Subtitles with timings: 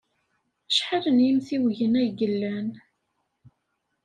[0.69, 2.69] Acḥal n yimtiwgen ay yellan?